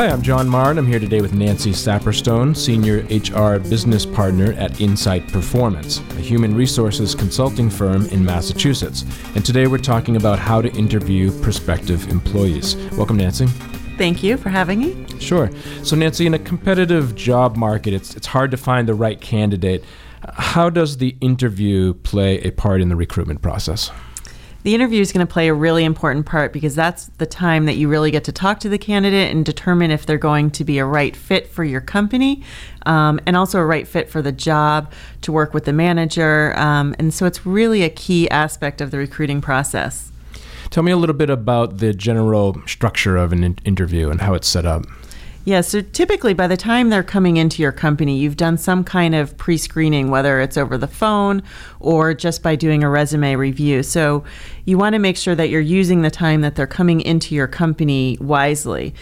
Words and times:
Hi, 0.00 0.08
I'm 0.08 0.22
John 0.22 0.48
Marr, 0.48 0.70
and 0.70 0.78
I'm 0.78 0.86
here 0.86 0.98
today 0.98 1.20
with 1.20 1.34
Nancy 1.34 1.72
Saperstone, 1.72 2.56
Senior 2.56 3.00
HR 3.10 3.58
Business 3.58 4.06
Partner 4.06 4.54
at 4.54 4.80
Insight 4.80 5.30
Performance, 5.30 5.98
a 6.12 6.22
human 6.22 6.54
resources 6.54 7.14
consulting 7.14 7.68
firm 7.68 8.06
in 8.06 8.24
Massachusetts. 8.24 9.04
And 9.34 9.44
today 9.44 9.66
we're 9.66 9.76
talking 9.76 10.16
about 10.16 10.38
how 10.38 10.62
to 10.62 10.72
interview 10.72 11.30
prospective 11.42 12.08
employees. 12.08 12.76
Welcome, 12.92 13.18
Nancy. 13.18 13.44
Thank 13.98 14.22
you 14.22 14.38
for 14.38 14.48
having 14.48 14.80
me. 14.80 15.06
Sure. 15.18 15.50
So, 15.82 15.96
Nancy, 15.96 16.24
in 16.24 16.32
a 16.32 16.38
competitive 16.38 17.14
job 17.14 17.56
market, 17.56 17.92
it's, 17.92 18.16
it's 18.16 18.28
hard 18.28 18.50
to 18.52 18.56
find 18.56 18.88
the 18.88 18.94
right 18.94 19.20
candidate. 19.20 19.84
How 20.32 20.70
does 20.70 20.96
the 20.96 21.14
interview 21.20 21.92
play 21.92 22.40
a 22.40 22.52
part 22.52 22.80
in 22.80 22.88
the 22.88 22.96
recruitment 22.96 23.42
process? 23.42 23.90
The 24.62 24.74
interview 24.74 25.00
is 25.00 25.10
going 25.10 25.26
to 25.26 25.32
play 25.32 25.48
a 25.48 25.54
really 25.54 25.84
important 25.84 26.26
part 26.26 26.52
because 26.52 26.74
that's 26.74 27.06
the 27.16 27.24
time 27.24 27.64
that 27.64 27.76
you 27.76 27.88
really 27.88 28.10
get 28.10 28.24
to 28.24 28.32
talk 28.32 28.60
to 28.60 28.68
the 28.68 28.76
candidate 28.76 29.30
and 29.30 29.44
determine 29.44 29.90
if 29.90 30.04
they're 30.04 30.18
going 30.18 30.50
to 30.50 30.64
be 30.64 30.78
a 30.78 30.84
right 30.84 31.16
fit 31.16 31.48
for 31.48 31.64
your 31.64 31.80
company 31.80 32.42
um, 32.84 33.18
and 33.24 33.38
also 33.38 33.58
a 33.58 33.64
right 33.64 33.88
fit 33.88 34.10
for 34.10 34.20
the 34.20 34.32
job 34.32 34.92
to 35.22 35.32
work 35.32 35.54
with 35.54 35.64
the 35.64 35.72
manager. 35.72 36.54
Um, 36.58 36.94
and 36.98 37.14
so 37.14 37.24
it's 37.24 37.46
really 37.46 37.82
a 37.82 37.88
key 37.88 38.28
aspect 38.28 38.82
of 38.82 38.90
the 38.90 38.98
recruiting 38.98 39.40
process. 39.40 40.12
Tell 40.68 40.82
me 40.82 40.92
a 40.92 40.96
little 40.96 41.16
bit 41.16 41.30
about 41.30 41.78
the 41.78 41.94
general 41.94 42.60
structure 42.66 43.16
of 43.16 43.32
an 43.32 43.42
in- 43.42 43.58
interview 43.64 44.10
and 44.10 44.20
how 44.20 44.34
it's 44.34 44.46
set 44.46 44.66
up. 44.66 44.84
Yeah, 45.44 45.62
so 45.62 45.80
typically 45.80 46.34
by 46.34 46.46
the 46.46 46.56
time 46.56 46.90
they're 46.90 47.02
coming 47.02 47.38
into 47.38 47.62
your 47.62 47.72
company, 47.72 48.18
you've 48.18 48.36
done 48.36 48.58
some 48.58 48.84
kind 48.84 49.14
of 49.14 49.36
pre 49.38 49.56
screening, 49.56 50.10
whether 50.10 50.38
it's 50.40 50.58
over 50.58 50.76
the 50.76 50.86
phone 50.86 51.42
or 51.80 52.12
just 52.12 52.42
by 52.42 52.56
doing 52.56 52.84
a 52.84 52.90
resume 52.90 53.36
review. 53.36 53.82
So 53.82 54.22
you 54.66 54.76
want 54.76 54.92
to 54.92 54.98
make 54.98 55.16
sure 55.16 55.34
that 55.34 55.48
you're 55.48 55.60
using 55.60 56.02
the 56.02 56.10
time 56.10 56.42
that 56.42 56.56
they're 56.56 56.66
coming 56.66 57.00
into 57.00 57.34
your 57.34 57.46
company 57.46 58.18
wisely. 58.20 58.94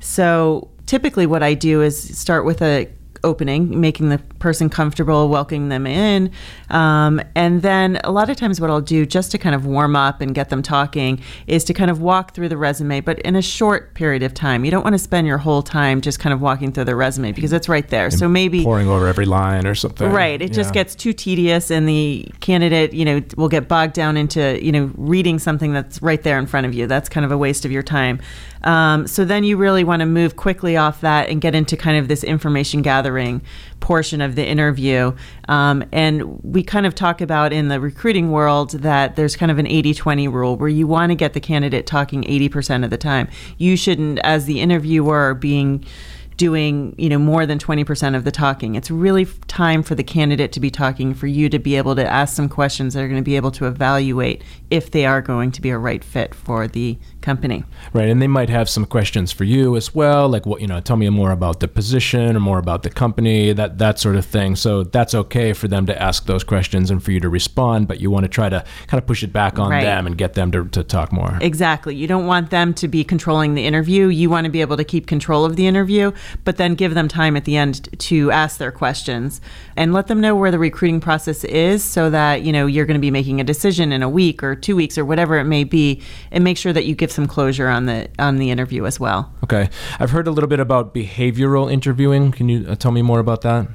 So 0.00 0.68
typically, 0.86 1.26
what 1.26 1.44
I 1.44 1.54
do 1.54 1.80
is 1.80 2.18
start 2.18 2.44
with 2.44 2.60
a 2.60 2.88
opening, 3.24 3.80
making 3.80 4.10
the 4.10 4.18
person 4.38 4.68
comfortable, 4.68 5.28
welcoming 5.28 5.70
them 5.70 5.86
in. 5.86 6.30
Um, 6.70 7.20
and 7.34 7.62
then 7.62 8.00
a 8.04 8.12
lot 8.12 8.30
of 8.30 8.36
times, 8.36 8.60
what 8.60 8.70
I'll 8.70 8.80
do 8.80 9.04
just 9.06 9.32
to 9.32 9.38
kind 9.38 9.54
of 9.54 9.66
warm 9.66 9.96
up 9.96 10.20
and 10.20 10.34
get 10.34 10.50
them 10.50 10.62
talking 10.62 11.20
is 11.46 11.64
to 11.64 11.74
kind 11.74 11.90
of 11.90 12.00
walk 12.00 12.34
through 12.34 12.50
the 12.50 12.56
resume, 12.56 13.00
but 13.00 13.18
in 13.20 13.34
a 13.34 13.42
short 13.42 13.94
period 13.94 14.22
of 14.22 14.34
time. 14.34 14.64
You 14.64 14.70
don't 14.70 14.84
want 14.84 14.94
to 14.94 14.98
spend 14.98 15.26
your 15.26 15.38
whole 15.38 15.62
time 15.62 16.00
just 16.00 16.20
kind 16.20 16.32
of 16.32 16.40
walking 16.40 16.70
through 16.70 16.84
the 16.84 16.94
resume 16.94 17.32
because 17.32 17.52
it's 17.52 17.68
right 17.68 17.88
there. 17.88 18.04
And 18.04 18.14
so 18.14 18.28
maybe 18.28 18.62
poring 18.62 18.88
over 18.88 19.06
every 19.06 19.26
line 19.26 19.66
or 19.66 19.74
something. 19.74 20.10
Right. 20.10 20.40
It 20.40 20.50
yeah. 20.50 20.54
just 20.54 20.74
gets 20.74 20.94
too 20.94 21.12
tedious, 21.12 21.70
and 21.70 21.88
the 21.88 22.28
candidate, 22.40 22.92
you 22.92 23.04
know, 23.04 23.22
will 23.36 23.48
get 23.48 23.66
bogged 23.66 23.94
down 23.94 24.16
into, 24.16 24.62
you 24.64 24.70
know, 24.70 24.92
reading 24.96 25.38
something 25.38 25.72
that's 25.72 26.02
right 26.02 26.22
there 26.22 26.38
in 26.38 26.46
front 26.46 26.66
of 26.66 26.74
you. 26.74 26.86
That's 26.86 27.08
kind 27.08 27.24
of 27.24 27.32
a 27.32 27.38
waste 27.38 27.64
of 27.64 27.72
your 27.72 27.82
time. 27.82 28.20
Um, 28.64 29.06
so 29.06 29.24
then 29.24 29.44
you 29.44 29.56
really 29.56 29.84
want 29.84 30.00
to 30.00 30.06
move 30.06 30.36
quickly 30.36 30.76
off 30.76 31.02
that 31.02 31.28
and 31.28 31.40
get 31.40 31.54
into 31.54 31.76
kind 31.76 31.98
of 31.98 32.08
this 32.08 32.24
information 32.24 32.80
gathering 32.82 33.13
portion 33.80 34.20
of 34.20 34.34
the 34.34 34.46
interview. 34.46 35.14
Um, 35.48 35.84
and 35.92 36.42
we 36.42 36.62
kind 36.62 36.86
of 36.86 36.94
talk 36.94 37.20
about 37.20 37.52
in 37.52 37.68
the 37.68 37.80
recruiting 37.80 38.30
world 38.30 38.70
that 38.70 39.16
there's 39.16 39.36
kind 39.36 39.50
of 39.50 39.58
an 39.58 39.66
80 39.66 39.94
20 39.94 40.28
rule 40.28 40.56
where 40.56 40.68
you 40.68 40.86
want 40.86 41.10
to 41.10 41.14
get 41.14 41.34
the 41.34 41.40
candidate 41.40 41.86
talking 41.86 42.22
80% 42.24 42.84
of 42.84 42.90
the 42.90 42.98
time. 42.98 43.28
You 43.58 43.76
shouldn't, 43.76 44.18
as 44.20 44.46
the 44.46 44.60
interviewer, 44.60 45.34
being 45.34 45.84
doing 46.36 46.94
you 46.98 47.08
know 47.08 47.18
more 47.18 47.46
than 47.46 47.58
20% 47.58 48.16
of 48.16 48.24
the 48.24 48.30
talking. 48.30 48.74
It's 48.74 48.90
really 48.90 49.26
time 49.46 49.82
for 49.82 49.94
the 49.94 50.02
candidate 50.02 50.52
to 50.52 50.60
be 50.60 50.70
talking 50.70 51.14
for 51.14 51.26
you 51.26 51.48
to 51.48 51.58
be 51.58 51.76
able 51.76 51.94
to 51.96 52.06
ask 52.06 52.34
some 52.34 52.48
questions 52.48 52.94
that 52.94 53.02
are 53.02 53.08
going 53.08 53.20
to 53.20 53.24
be 53.24 53.36
able 53.36 53.50
to 53.52 53.66
evaluate 53.66 54.42
if 54.70 54.90
they 54.90 55.06
are 55.06 55.22
going 55.22 55.52
to 55.52 55.62
be 55.62 55.70
a 55.70 55.78
right 55.78 56.02
fit 56.02 56.34
for 56.34 56.66
the 56.66 56.98
company. 57.20 57.64
Right 57.92 58.08
and 58.08 58.20
they 58.20 58.28
might 58.28 58.50
have 58.50 58.68
some 58.68 58.84
questions 58.84 59.32
for 59.32 59.44
you 59.44 59.76
as 59.76 59.94
well 59.94 60.28
like 60.28 60.46
what 60.46 60.60
you 60.60 60.66
know 60.66 60.80
tell 60.80 60.96
me 60.96 61.08
more 61.08 61.30
about 61.30 61.60
the 61.60 61.68
position 61.68 62.36
or 62.36 62.40
more 62.40 62.58
about 62.58 62.82
the 62.82 62.90
company 62.90 63.52
that 63.52 63.78
that 63.78 63.98
sort 63.98 64.16
of 64.16 64.24
thing. 64.24 64.56
So 64.56 64.84
that's 64.84 65.14
okay 65.14 65.52
for 65.52 65.68
them 65.68 65.86
to 65.86 66.02
ask 66.02 66.26
those 66.26 66.44
questions 66.44 66.90
and 66.90 67.02
for 67.02 67.12
you 67.12 67.20
to 67.20 67.28
respond 67.28 67.88
but 67.88 68.00
you 68.00 68.10
want 68.10 68.24
to 68.24 68.28
try 68.28 68.48
to 68.48 68.64
kind 68.86 69.00
of 69.00 69.06
push 69.06 69.22
it 69.22 69.32
back 69.32 69.58
on 69.58 69.70
right. 69.70 69.82
them 69.82 70.06
and 70.06 70.18
get 70.18 70.34
them 70.34 70.50
to, 70.52 70.66
to 70.68 70.82
talk 70.82 71.12
more. 71.12 71.38
Exactly. 71.40 71.94
You 71.94 72.06
don't 72.06 72.26
want 72.26 72.50
them 72.50 72.74
to 72.74 72.88
be 72.88 73.04
controlling 73.04 73.54
the 73.54 73.64
interview. 73.64 74.08
You 74.08 74.30
want 74.30 74.44
to 74.46 74.50
be 74.50 74.60
able 74.60 74.76
to 74.76 74.84
keep 74.84 75.06
control 75.06 75.44
of 75.44 75.56
the 75.56 75.66
interview 75.66 76.12
but 76.44 76.56
then 76.56 76.74
give 76.74 76.94
them 76.94 77.08
time 77.08 77.36
at 77.36 77.44
the 77.44 77.56
end 77.56 77.88
to 77.98 78.30
ask 78.30 78.58
their 78.58 78.72
questions 78.72 79.40
and 79.76 79.92
let 79.92 80.06
them 80.06 80.20
know 80.20 80.34
where 80.34 80.50
the 80.50 80.58
recruiting 80.58 81.00
process 81.00 81.44
is 81.44 81.82
so 81.82 82.10
that, 82.10 82.42
you 82.42 82.52
know, 82.52 82.66
you're 82.66 82.86
going 82.86 82.96
to 82.96 83.00
be 83.00 83.10
making 83.10 83.40
a 83.40 83.44
decision 83.44 83.92
in 83.92 84.02
a 84.02 84.08
week 84.08 84.42
or 84.42 84.54
2 84.54 84.76
weeks 84.76 84.98
or 84.98 85.04
whatever 85.04 85.38
it 85.38 85.44
may 85.44 85.64
be 85.64 86.02
and 86.30 86.44
make 86.44 86.56
sure 86.56 86.72
that 86.72 86.84
you 86.84 86.94
give 86.94 87.10
some 87.10 87.26
closure 87.26 87.68
on 87.68 87.86
the 87.86 88.08
on 88.18 88.38
the 88.38 88.50
interview 88.50 88.84
as 88.86 89.00
well. 89.00 89.32
Okay. 89.42 89.68
I've 89.98 90.10
heard 90.10 90.26
a 90.26 90.30
little 90.30 90.48
bit 90.48 90.60
about 90.60 90.94
behavioral 90.94 91.72
interviewing. 91.72 92.32
Can 92.32 92.48
you 92.48 92.66
uh, 92.68 92.76
tell 92.76 92.92
me 92.92 93.02
more 93.02 93.18
about 93.18 93.42
that? 93.42 93.68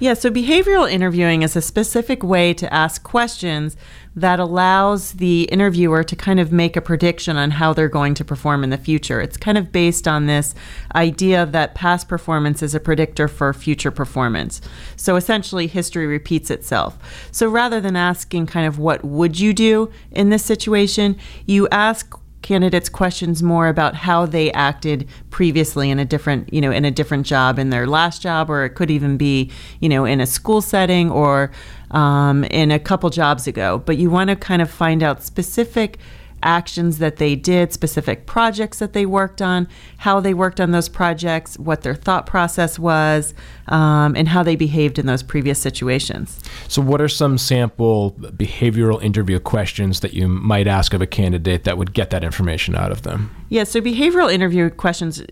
Yeah, 0.00 0.14
so 0.14 0.30
behavioral 0.30 0.88
interviewing 0.88 1.42
is 1.42 1.56
a 1.56 1.62
specific 1.62 2.22
way 2.22 2.54
to 2.54 2.72
ask 2.72 3.02
questions 3.02 3.76
that 4.14 4.38
allows 4.38 5.14
the 5.14 5.42
interviewer 5.44 6.04
to 6.04 6.14
kind 6.14 6.38
of 6.38 6.52
make 6.52 6.76
a 6.76 6.80
prediction 6.80 7.36
on 7.36 7.50
how 7.50 7.72
they're 7.72 7.88
going 7.88 8.14
to 8.14 8.24
perform 8.24 8.62
in 8.62 8.70
the 8.70 8.78
future. 8.78 9.20
It's 9.20 9.36
kind 9.36 9.58
of 9.58 9.72
based 9.72 10.06
on 10.06 10.26
this 10.26 10.54
idea 10.94 11.46
that 11.46 11.74
past 11.74 12.06
performance 12.06 12.62
is 12.62 12.76
a 12.76 12.80
predictor 12.80 13.26
for 13.26 13.52
future 13.52 13.90
performance. 13.90 14.60
So 14.94 15.16
essentially, 15.16 15.66
history 15.66 16.06
repeats 16.06 16.50
itself. 16.50 16.96
So 17.32 17.48
rather 17.48 17.80
than 17.80 17.96
asking 17.96 18.46
kind 18.46 18.68
of 18.68 18.78
what 18.78 19.04
would 19.04 19.40
you 19.40 19.52
do 19.52 19.90
in 20.12 20.30
this 20.30 20.44
situation, 20.44 21.16
you 21.44 21.66
ask 21.72 22.14
candidates 22.42 22.88
questions 22.88 23.42
more 23.42 23.68
about 23.68 23.94
how 23.94 24.24
they 24.24 24.52
acted 24.52 25.08
previously 25.30 25.90
in 25.90 25.98
a 25.98 26.04
different 26.04 26.52
you 26.52 26.60
know 26.60 26.70
in 26.70 26.84
a 26.84 26.90
different 26.90 27.26
job 27.26 27.58
in 27.58 27.70
their 27.70 27.86
last 27.86 28.22
job 28.22 28.48
or 28.48 28.64
it 28.64 28.70
could 28.70 28.90
even 28.90 29.16
be 29.16 29.50
you 29.80 29.88
know 29.88 30.04
in 30.04 30.20
a 30.20 30.26
school 30.26 30.60
setting 30.60 31.10
or 31.10 31.50
um, 31.90 32.44
in 32.44 32.70
a 32.70 32.78
couple 32.78 33.10
jobs 33.10 33.46
ago. 33.46 33.82
But 33.84 33.96
you 33.96 34.10
want 34.10 34.30
to 34.30 34.36
kind 34.36 34.62
of 34.62 34.70
find 34.70 35.02
out 35.02 35.22
specific 35.22 35.98
actions 36.42 36.98
that 36.98 37.16
they 37.16 37.34
did, 37.34 37.72
specific 37.72 38.26
projects 38.26 38.78
that 38.78 38.92
they 38.92 39.06
worked 39.06 39.42
on, 39.42 39.68
how 39.98 40.20
they 40.20 40.34
worked 40.34 40.60
on 40.60 40.70
those 40.70 40.88
projects, 40.88 41.58
what 41.58 41.82
their 41.82 41.94
thought 41.94 42.26
process 42.26 42.78
was, 42.78 43.34
um, 43.68 44.14
and 44.16 44.28
how 44.28 44.42
they 44.42 44.56
behaved 44.56 44.98
in 44.98 45.06
those 45.06 45.22
previous 45.22 45.58
situations. 45.58 46.40
So, 46.68 46.82
what 46.82 47.00
are 47.00 47.08
some 47.08 47.38
sample 47.38 48.12
behavioral 48.12 49.02
interview 49.02 49.38
questions 49.38 50.00
that 50.00 50.14
you 50.14 50.28
might 50.28 50.66
ask 50.66 50.94
of 50.94 51.02
a 51.02 51.06
candidate 51.06 51.64
that 51.64 51.78
would 51.78 51.92
get 51.92 52.10
that 52.10 52.24
information 52.24 52.74
out 52.74 52.92
of 52.92 53.02
them? 53.02 53.34
Yeah, 53.48 53.64
so 53.64 53.80
behavioral 53.80 54.32
interview 54.32 54.70
questions 54.70 55.22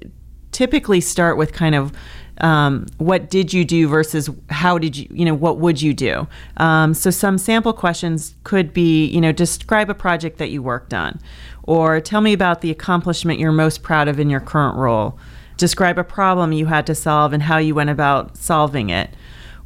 typically 0.53 1.01
start 1.01 1.37
with 1.37 1.53
kind 1.53 1.75
of 1.75 1.93
um, 2.41 2.87
what 2.99 3.31
did 3.31 3.53
you 3.53 3.65
do 3.65 3.89
versus 3.89 4.29
how 4.51 4.79
did 4.79 4.97
you, 4.97 5.07
you 5.11 5.25
know, 5.25 5.35
what 5.35 5.59
would 5.59 5.81
you 5.81 5.95
do? 5.95 6.27
Um, 6.59 6.95
so 6.95 7.11
some 7.11 7.39
sample 7.39 7.73
questions 7.73 8.35
could 8.45 8.73
be, 8.73 9.07
you 9.07 9.21
know, 9.21 9.33
describe 9.33 9.91
a 9.91 9.95
project 9.95 10.39
that 10.39 10.51
you 10.51 10.63
worked 10.63 10.93
on, 10.93 11.21
or 11.63 12.01
tell 12.01 12.21
me 12.21 12.33
about 12.33 12.61
the 12.61 12.71
accomplishment 12.71 13.41
you're 13.41 13.53
most 13.53 13.83
proud 13.83 14.09
of 14.09 14.21
in 14.21 14.31
your 14.31 14.41
current 14.41 14.77
role. 14.77 15.19
Describe 15.57 15.99
a 15.99 16.05
problem 16.05 16.53
you 16.53 16.67
had 16.67 16.87
to 16.87 16.95
solve 16.95 17.33
and 17.33 17.43
how 17.43 17.59
you 17.59 17.75
went 17.75 17.91
about 17.91 18.37
solving 18.37 18.91
it. 18.91 19.11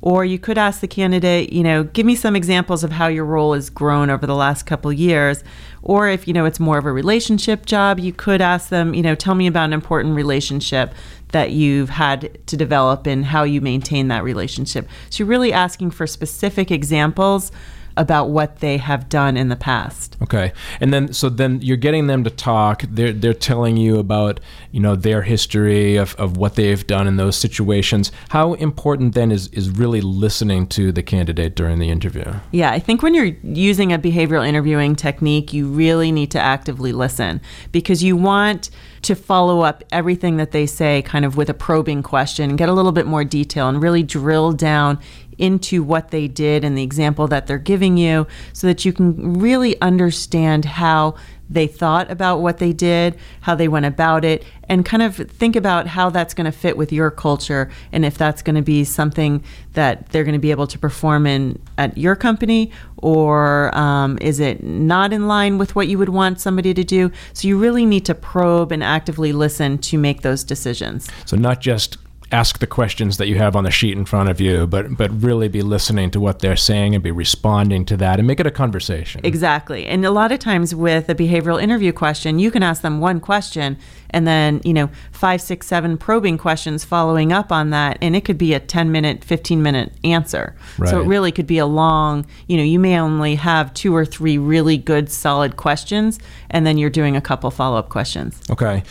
Or 0.02 0.24
you 0.24 0.38
could 0.38 0.56
ask 0.56 0.80
the 0.80 0.88
candidate, 0.88 1.52
you 1.52 1.62
know, 1.62 1.84
give 1.84 2.06
me 2.06 2.16
some 2.16 2.34
examples 2.34 2.82
of 2.82 2.92
how 2.92 3.08
your 3.08 3.24
role 3.24 3.52
has 3.52 3.68
grown 3.68 4.08
over 4.08 4.26
the 4.26 4.34
last 4.34 4.64
couple 4.64 4.92
years. 4.92 5.44
Or 5.82 6.08
if, 6.08 6.26
you 6.26 6.32
know, 6.32 6.46
it's 6.46 6.60
more 6.60 6.78
of 6.78 6.86
a 6.86 6.92
relationship 6.92 7.66
job, 7.66 7.98
you 7.98 8.12
could 8.12 8.40
ask 8.40 8.70
them, 8.70 8.94
you 8.94 9.02
know, 9.02 9.14
tell 9.14 9.34
me 9.34 9.46
about 9.46 9.64
an 9.64 9.72
important 9.72 10.14
relationship 10.14 10.94
that 11.32 11.50
you've 11.50 11.90
had 11.90 12.46
to 12.46 12.56
develop 12.56 13.06
and 13.06 13.24
how 13.24 13.42
you 13.42 13.60
maintain 13.60 14.08
that 14.08 14.24
relationship. 14.24 14.88
So 15.10 15.22
you're 15.22 15.28
really 15.28 15.52
asking 15.52 15.90
for 15.92 16.06
specific 16.06 16.70
examples 16.70 17.52
about 17.96 18.30
what 18.30 18.60
they 18.60 18.76
have 18.76 19.08
done 19.08 19.36
in 19.36 19.48
the 19.48 19.56
past. 19.56 20.16
Okay. 20.22 20.52
And 20.80 20.92
then 20.92 21.12
so 21.12 21.28
then 21.28 21.60
you're 21.62 21.76
getting 21.76 22.06
them 22.06 22.24
to 22.24 22.30
talk. 22.30 22.82
They're 22.88 23.12
they're 23.12 23.34
telling 23.34 23.76
you 23.76 23.98
about, 23.98 24.40
you 24.70 24.80
know, 24.80 24.96
their 24.96 25.22
history 25.22 25.96
of, 25.96 26.14
of 26.16 26.36
what 26.36 26.54
they've 26.54 26.86
done 26.86 27.06
in 27.06 27.16
those 27.16 27.36
situations. 27.36 28.12
How 28.30 28.54
important 28.54 29.14
then 29.14 29.30
is 29.30 29.48
is 29.48 29.70
really 29.70 30.00
listening 30.00 30.66
to 30.68 30.92
the 30.92 31.02
candidate 31.02 31.56
during 31.56 31.78
the 31.78 31.90
interview? 31.90 32.32
Yeah, 32.52 32.70
I 32.70 32.78
think 32.78 33.02
when 33.02 33.14
you're 33.14 33.36
using 33.42 33.92
a 33.92 33.98
behavioral 33.98 34.46
interviewing 34.46 34.96
technique, 34.96 35.52
you 35.52 35.66
really 35.66 36.12
need 36.12 36.30
to 36.32 36.40
actively 36.40 36.92
listen 36.92 37.40
because 37.72 38.02
you 38.02 38.16
want 38.16 38.70
to 39.02 39.14
follow 39.14 39.60
up 39.60 39.82
everything 39.92 40.36
that 40.36 40.50
they 40.50 40.66
say 40.66 41.02
kind 41.02 41.24
of 41.24 41.36
with 41.36 41.48
a 41.48 41.54
probing 41.54 42.02
question 42.02 42.50
and 42.50 42.58
get 42.58 42.68
a 42.68 42.72
little 42.72 42.92
bit 42.92 43.06
more 43.06 43.24
detail 43.24 43.68
and 43.68 43.82
really 43.82 44.02
drill 44.02 44.52
down 44.52 44.98
into 45.40 45.82
what 45.82 46.10
they 46.10 46.28
did 46.28 46.64
and 46.64 46.76
the 46.76 46.82
example 46.82 47.26
that 47.28 47.46
they're 47.46 47.58
giving 47.58 47.96
you 47.96 48.26
so 48.52 48.66
that 48.66 48.84
you 48.84 48.92
can 48.92 49.38
really 49.38 49.80
understand 49.80 50.64
how 50.64 51.14
they 51.50 51.66
thought 51.66 52.08
about 52.10 52.40
what 52.40 52.58
they 52.58 52.72
did, 52.72 53.18
how 53.40 53.56
they 53.56 53.66
went 53.66 53.84
about 53.84 54.24
it, 54.24 54.44
and 54.68 54.84
kind 54.84 55.02
of 55.02 55.16
think 55.16 55.56
about 55.56 55.88
how 55.88 56.08
that's 56.08 56.32
going 56.32 56.44
to 56.44 56.52
fit 56.52 56.76
with 56.76 56.92
your 56.92 57.10
culture 57.10 57.68
and 57.90 58.04
if 58.04 58.16
that's 58.16 58.40
going 58.40 58.54
to 58.54 58.62
be 58.62 58.84
something 58.84 59.42
that 59.72 60.08
they're 60.10 60.22
going 60.22 60.32
to 60.32 60.38
be 60.38 60.52
able 60.52 60.68
to 60.68 60.78
perform 60.78 61.26
in 61.26 61.60
at 61.76 61.98
your 61.98 62.14
company 62.14 62.70
or 62.98 63.76
um, 63.76 64.16
is 64.20 64.38
it 64.38 64.62
not 64.62 65.12
in 65.12 65.26
line 65.26 65.58
with 65.58 65.74
what 65.74 65.88
you 65.88 65.98
would 65.98 66.10
want 66.10 66.40
somebody 66.40 66.72
to 66.72 66.84
do? 66.84 67.10
So 67.32 67.48
you 67.48 67.58
really 67.58 67.84
need 67.84 68.04
to 68.06 68.14
probe 68.14 68.70
and 68.70 68.84
actively 68.84 69.32
listen 69.32 69.78
to 69.78 69.98
make 69.98 70.22
those 70.22 70.44
decisions. 70.44 71.08
So 71.24 71.36
not 71.36 71.60
just 71.60 71.98
ask 72.32 72.58
the 72.58 72.66
questions 72.66 73.16
that 73.16 73.26
you 73.26 73.36
have 73.36 73.56
on 73.56 73.64
the 73.64 73.70
sheet 73.70 73.96
in 73.96 74.04
front 74.04 74.28
of 74.28 74.40
you, 74.40 74.66
but 74.66 74.96
but 74.96 75.10
really 75.22 75.48
be 75.48 75.62
listening 75.62 76.10
to 76.12 76.20
what 76.20 76.40
they're 76.40 76.56
saying 76.56 76.94
and 76.94 77.02
be 77.02 77.10
responding 77.10 77.84
to 77.86 77.96
that 77.96 78.18
and 78.18 78.26
make 78.26 78.40
it 78.40 78.46
a 78.46 78.50
conversation. 78.50 79.20
Exactly. 79.24 79.86
And 79.86 80.04
a 80.04 80.10
lot 80.10 80.32
of 80.32 80.38
times 80.38 80.74
with 80.74 81.08
a 81.08 81.14
behavioral 81.14 81.60
interview 81.60 81.92
question, 81.92 82.38
you 82.38 82.50
can 82.50 82.62
ask 82.62 82.82
them 82.82 83.00
one 83.00 83.20
question 83.20 83.76
and 84.10 84.26
then, 84.26 84.60
you 84.64 84.72
know, 84.72 84.90
five, 85.12 85.40
six, 85.40 85.66
seven 85.66 85.96
probing 85.96 86.38
questions 86.38 86.84
following 86.84 87.32
up 87.32 87.52
on 87.52 87.70
that. 87.70 87.98
And 88.00 88.14
it 88.14 88.24
could 88.24 88.38
be 88.38 88.54
a 88.54 88.60
10 88.60 88.92
minute, 88.92 89.24
15 89.24 89.62
minute 89.62 89.92
answer. 90.04 90.54
Right. 90.78 90.90
So 90.90 91.00
it 91.00 91.06
really 91.06 91.32
could 91.32 91.46
be 91.46 91.58
a 91.58 91.66
long, 91.66 92.26
you 92.46 92.56
know, 92.56 92.62
you 92.62 92.78
may 92.78 92.98
only 92.98 93.36
have 93.36 93.72
two 93.74 93.94
or 93.94 94.04
three 94.04 94.38
really 94.38 94.76
good, 94.76 95.10
solid 95.10 95.56
questions, 95.56 96.18
and 96.50 96.66
then 96.66 96.78
you're 96.78 96.90
doing 96.90 97.16
a 97.16 97.20
couple 97.20 97.50
follow 97.50 97.78
up 97.78 97.88
questions. 97.88 98.40
Okay. 98.50 98.82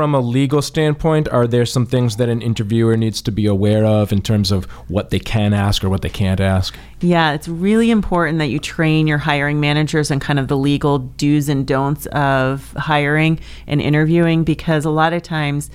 From 0.00 0.14
a 0.14 0.20
legal 0.20 0.62
standpoint, 0.62 1.28
are 1.28 1.46
there 1.46 1.66
some 1.66 1.84
things 1.84 2.16
that 2.16 2.30
an 2.30 2.40
interviewer 2.40 2.96
needs 2.96 3.20
to 3.20 3.30
be 3.30 3.44
aware 3.44 3.84
of 3.84 4.12
in 4.12 4.22
terms 4.22 4.50
of 4.50 4.64
what 4.88 5.10
they 5.10 5.18
can 5.18 5.52
ask 5.52 5.84
or 5.84 5.90
what 5.90 6.00
they 6.00 6.08
can't 6.08 6.40
ask? 6.40 6.74
Yeah, 7.02 7.32
it's 7.34 7.48
really 7.48 7.90
important 7.90 8.38
that 8.38 8.46
you 8.46 8.58
train 8.58 9.06
your 9.06 9.18
hiring 9.18 9.60
managers 9.60 10.10
on 10.10 10.18
kind 10.18 10.38
of 10.38 10.48
the 10.48 10.56
legal 10.56 11.00
do's 11.00 11.50
and 11.50 11.66
don'ts 11.66 12.06
of 12.06 12.72
hiring 12.78 13.40
and 13.66 13.82
interviewing 13.82 14.42
because 14.42 14.86
a 14.86 14.90
lot 14.90 15.12
of 15.12 15.22
times 15.22 15.68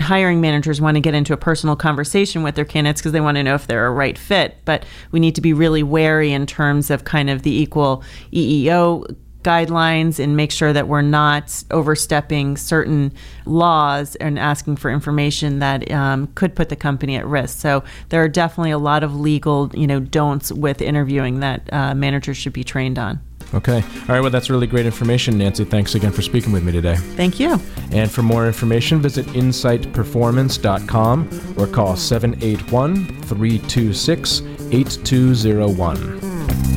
hiring 0.00 0.40
managers 0.40 0.80
want 0.80 0.94
to 0.94 1.00
get 1.00 1.14
into 1.14 1.32
a 1.32 1.36
personal 1.36 1.74
conversation 1.74 2.44
with 2.44 2.54
their 2.54 2.64
candidates 2.64 3.00
because 3.00 3.10
they 3.10 3.20
want 3.20 3.36
to 3.36 3.42
know 3.42 3.56
if 3.56 3.66
they're 3.66 3.86
a 3.86 3.90
right 3.90 4.16
fit. 4.16 4.58
But 4.64 4.84
we 5.10 5.18
need 5.18 5.34
to 5.34 5.40
be 5.40 5.52
really 5.52 5.82
wary 5.82 6.32
in 6.32 6.46
terms 6.46 6.88
of 6.88 7.02
kind 7.02 7.28
of 7.28 7.42
the 7.42 7.50
equal 7.50 8.04
EEO 8.32 9.12
guidelines 9.46 10.18
and 10.18 10.36
make 10.36 10.50
sure 10.50 10.72
that 10.72 10.88
we're 10.88 11.02
not 11.02 11.62
overstepping 11.70 12.56
certain 12.56 13.12
laws 13.44 14.16
and 14.16 14.40
asking 14.40 14.76
for 14.76 14.90
information 14.90 15.60
that 15.60 15.88
um, 15.92 16.26
could 16.34 16.56
put 16.56 16.68
the 16.68 16.76
company 16.76 17.14
at 17.16 17.24
risk. 17.24 17.58
So 17.58 17.84
there 18.08 18.20
are 18.22 18.28
definitely 18.28 18.72
a 18.72 18.78
lot 18.78 19.04
of 19.04 19.14
legal, 19.14 19.70
you 19.72 19.86
know, 19.86 20.00
don'ts 20.00 20.50
with 20.50 20.82
interviewing 20.82 21.38
that 21.40 21.72
uh, 21.72 21.94
managers 21.94 22.36
should 22.36 22.54
be 22.54 22.64
trained 22.64 22.98
on. 22.98 23.20
Okay. 23.54 23.76
All 23.76 23.82
right. 24.08 24.20
Well, 24.20 24.30
that's 24.30 24.50
really 24.50 24.66
great 24.66 24.86
information, 24.86 25.38
Nancy. 25.38 25.64
Thanks 25.64 25.94
again 25.94 26.10
for 26.10 26.22
speaking 26.22 26.52
with 26.52 26.64
me 26.64 26.72
today. 26.72 26.96
Thank 26.96 27.38
you. 27.38 27.60
And 27.92 28.10
for 28.10 28.22
more 28.22 28.48
information, 28.48 29.00
visit 29.00 29.26
insightperformance.com 29.26 31.54
or 31.56 31.68
call 31.68 31.94
781 31.94 33.06
326 33.22 34.42
8201. 34.72 36.75